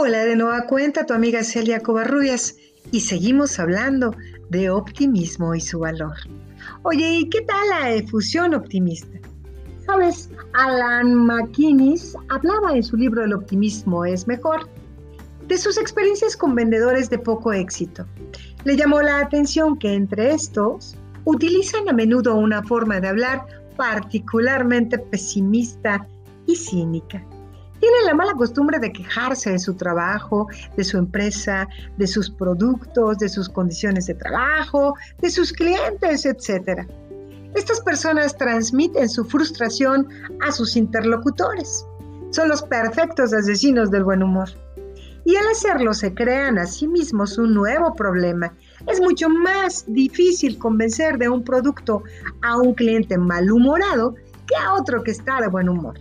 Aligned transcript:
Hola 0.00 0.24
de 0.24 0.36
nueva 0.36 0.64
cuenta, 0.66 1.06
tu 1.06 1.12
amiga 1.12 1.42
Celia 1.42 1.80
Covarrubias 1.80 2.54
y 2.92 3.00
seguimos 3.00 3.58
hablando 3.58 4.14
de 4.48 4.70
optimismo 4.70 5.56
y 5.56 5.60
su 5.60 5.80
valor. 5.80 6.14
Oye, 6.84 7.18
¿y 7.18 7.28
qué 7.28 7.40
tal 7.40 7.68
la 7.68 7.90
efusión 7.90 8.54
optimista? 8.54 9.18
Sabes, 9.84 10.30
Alan 10.52 11.26
McInnes 11.26 12.14
hablaba 12.28 12.76
en 12.76 12.84
su 12.84 12.96
libro 12.96 13.24
El 13.24 13.32
optimismo 13.32 14.04
es 14.04 14.28
mejor 14.28 14.68
de 15.48 15.58
sus 15.58 15.76
experiencias 15.76 16.36
con 16.36 16.54
vendedores 16.54 17.10
de 17.10 17.18
poco 17.18 17.52
éxito. 17.52 18.06
Le 18.62 18.76
llamó 18.76 19.02
la 19.02 19.18
atención 19.18 19.76
que 19.76 19.94
entre 19.94 20.30
estos 20.32 20.94
utilizan 21.24 21.88
a 21.88 21.92
menudo 21.92 22.36
una 22.36 22.62
forma 22.62 23.00
de 23.00 23.08
hablar 23.08 23.44
particularmente 23.76 24.96
pesimista 24.96 26.06
y 26.46 26.54
cínica. 26.54 27.20
Tienen 27.88 28.06
la 28.06 28.14
mala 28.14 28.34
costumbre 28.34 28.78
de 28.78 28.92
quejarse 28.92 29.52
de 29.52 29.58
su 29.58 29.72
trabajo, 29.72 30.46
de 30.76 30.84
su 30.84 30.98
empresa, 30.98 31.66
de 31.96 32.06
sus 32.06 32.28
productos, 32.28 33.18
de 33.18 33.30
sus 33.30 33.48
condiciones 33.48 34.04
de 34.08 34.14
trabajo, 34.14 34.94
de 35.22 35.30
sus 35.30 35.54
clientes, 35.54 36.26
etc. 36.26 36.86
Estas 37.54 37.80
personas 37.80 38.36
transmiten 38.36 39.08
su 39.08 39.24
frustración 39.24 40.06
a 40.46 40.52
sus 40.52 40.76
interlocutores. 40.76 41.86
Son 42.30 42.50
los 42.50 42.60
perfectos 42.60 43.32
asesinos 43.32 43.90
del 43.90 44.04
buen 44.04 44.22
humor. 44.22 44.50
Y 45.24 45.36
al 45.36 45.46
hacerlo 45.48 45.94
se 45.94 46.12
crean 46.12 46.58
a 46.58 46.66
sí 46.66 46.86
mismos 46.86 47.38
un 47.38 47.54
nuevo 47.54 47.94
problema. 47.94 48.52
Es 48.86 49.00
mucho 49.00 49.30
más 49.30 49.86
difícil 49.88 50.58
convencer 50.58 51.16
de 51.16 51.30
un 51.30 51.42
producto 51.42 52.02
a 52.42 52.58
un 52.58 52.74
cliente 52.74 53.16
malhumorado 53.16 54.14
que 54.46 54.56
a 54.56 54.74
otro 54.74 55.02
que 55.02 55.12
está 55.12 55.40
de 55.40 55.48
buen 55.48 55.70
humor. 55.70 55.98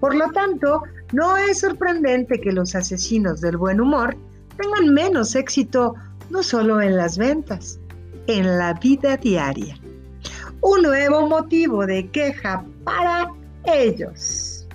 Por 0.00 0.14
lo 0.14 0.30
tanto, 0.32 0.82
no 1.14 1.36
es 1.36 1.60
sorprendente 1.60 2.40
que 2.40 2.50
los 2.50 2.74
asesinos 2.74 3.40
del 3.40 3.56
buen 3.56 3.80
humor 3.80 4.16
tengan 4.56 4.92
menos 4.92 5.36
éxito 5.36 5.94
no 6.28 6.42
solo 6.42 6.82
en 6.82 6.96
las 6.96 7.16
ventas, 7.16 7.78
en 8.26 8.58
la 8.58 8.74
vida 8.74 9.16
diaria. 9.16 9.78
Un 10.60 10.82
nuevo 10.82 11.28
motivo 11.28 11.86
de 11.86 12.10
queja 12.10 12.64
para 12.82 13.30
ellos. 13.64 14.66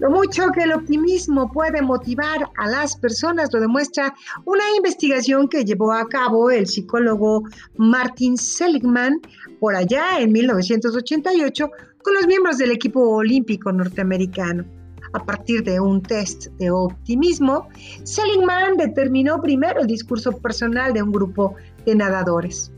Lo 0.00 0.10
mucho 0.10 0.50
que 0.52 0.64
el 0.64 0.72
optimismo 0.72 1.50
puede 1.52 1.80
motivar 1.80 2.50
a 2.58 2.66
las 2.66 2.96
personas 2.96 3.50
lo 3.52 3.60
demuestra 3.60 4.14
una 4.46 4.64
investigación 4.76 5.48
que 5.48 5.64
llevó 5.64 5.92
a 5.92 6.08
cabo 6.08 6.50
el 6.50 6.66
psicólogo 6.66 7.44
Martin 7.76 8.36
Seligman 8.36 9.20
por 9.60 9.76
allá 9.76 10.18
en 10.18 10.32
1988 10.32 11.70
con 12.02 12.14
los 12.14 12.26
miembros 12.26 12.58
del 12.58 12.72
equipo 12.72 13.00
olímpico 13.00 13.70
norteamericano 13.70 14.64
a 15.12 15.24
partir 15.24 15.62
de 15.64 15.80
un 15.80 16.02
test 16.02 16.46
de 16.58 16.70
optimismo, 16.70 17.68
Seligman 18.04 18.76
determinó 18.76 19.40
primero 19.40 19.80
el 19.80 19.86
discurso 19.86 20.32
personal 20.32 20.92
de 20.92 21.02
un 21.02 21.12
grupo 21.12 21.54
de 21.84 21.94
nadadores. 21.94 22.72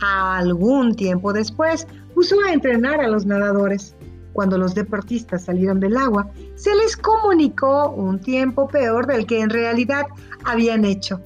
Algún 0.00 0.94
tiempo 0.94 1.32
después, 1.32 1.86
puso 2.14 2.36
a 2.46 2.52
entrenar 2.52 3.00
a 3.00 3.08
los 3.08 3.26
nadadores. 3.26 3.94
Cuando 4.32 4.58
los 4.58 4.74
deportistas 4.74 5.44
salieron 5.44 5.78
del 5.78 5.96
agua, 5.96 6.30
se 6.56 6.74
les 6.74 6.96
comunicó 6.96 7.90
un 7.90 8.18
tiempo 8.18 8.66
peor 8.68 9.06
del 9.06 9.26
que 9.26 9.40
en 9.40 9.50
realidad 9.50 10.06
habían 10.44 10.84
hecho. 10.84 11.20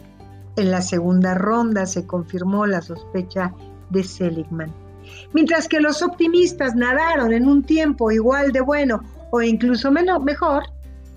En 0.56 0.70
la 0.70 0.82
segunda 0.82 1.34
ronda 1.34 1.86
se 1.86 2.06
confirmó 2.06 2.66
la 2.66 2.82
sospecha 2.82 3.54
de 3.90 4.04
Seligman. 4.04 4.74
Mientras 5.32 5.68
que 5.68 5.80
los 5.80 6.02
optimistas 6.02 6.74
nadaron 6.74 7.32
en 7.32 7.46
un 7.46 7.62
tiempo 7.62 8.10
igual 8.10 8.52
de 8.52 8.60
bueno 8.60 9.02
o 9.30 9.42
incluso 9.42 9.90
mejor, 9.90 10.64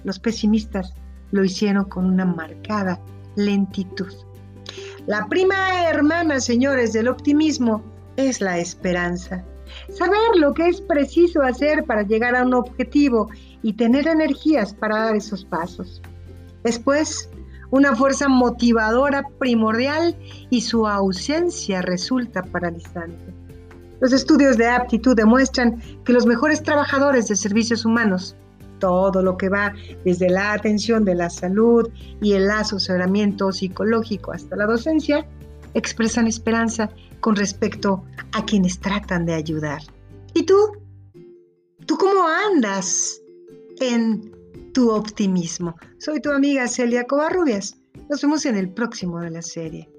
los 0.03 0.19
pesimistas 0.19 0.93
lo 1.31 1.43
hicieron 1.43 1.85
con 1.85 2.05
una 2.05 2.25
marcada 2.25 2.99
lentitud. 3.35 4.11
La 5.07 5.25
prima 5.27 5.89
hermana, 5.89 6.39
señores, 6.39 6.93
del 6.93 7.07
optimismo 7.07 7.83
es 8.17 8.41
la 8.41 8.59
esperanza. 8.59 9.43
Saber 9.89 10.19
lo 10.37 10.53
que 10.53 10.67
es 10.67 10.81
preciso 10.81 11.41
hacer 11.41 11.85
para 11.85 12.03
llegar 12.03 12.35
a 12.35 12.43
un 12.43 12.53
objetivo 12.53 13.29
y 13.63 13.73
tener 13.73 14.07
energías 14.07 14.73
para 14.73 15.05
dar 15.05 15.15
esos 15.15 15.45
pasos. 15.45 16.01
Después, 16.63 17.29
una 17.71 17.95
fuerza 17.95 18.27
motivadora 18.27 19.27
primordial 19.39 20.15
y 20.49 20.61
su 20.61 20.87
ausencia 20.87 21.81
resulta 21.81 22.43
paralizante. 22.43 23.33
Los 24.01 24.13
estudios 24.13 24.57
de 24.57 24.67
aptitud 24.67 25.15
demuestran 25.15 25.79
que 26.03 26.11
los 26.11 26.25
mejores 26.25 26.63
trabajadores 26.63 27.27
de 27.27 27.35
servicios 27.35 27.85
humanos, 27.85 28.35
todo 28.79 29.21
lo 29.21 29.37
que 29.37 29.47
va 29.47 29.75
desde 30.03 30.27
la 30.27 30.53
atención 30.53 31.05
de 31.05 31.13
la 31.13 31.29
salud 31.29 31.87
y 32.19 32.33
el 32.33 32.49
asesoramiento 32.49 33.51
psicológico 33.51 34.33
hasta 34.33 34.55
la 34.55 34.65
docencia, 34.65 35.27
expresan 35.75 36.25
esperanza 36.25 36.89
con 37.19 37.35
respecto 37.35 38.03
a 38.33 38.43
quienes 38.43 38.79
tratan 38.79 39.27
de 39.27 39.35
ayudar. 39.35 39.81
¿Y 40.33 40.47
tú? 40.47 40.55
¿Tú 41.85 41.95
cómo 41.95 42.27
andas 42.27 43.21
en 43.79 44.31
tu 44.73 44.89
optimismo? 44.89 45.75
Soy 45.99 46.21
tu 46.21 46.31
amiga 46.31 46.67
Celia 46.67 47.05
Covarrubias. 47.05 47.77
Nos 48.09 48.23
vemos 48.23 48.47
en 48.47 48.57
el 48.57 48.73
próximo 48.73 49.19
de 49.19 49.29
la 49.29 49.43
serie. 49.43 49.90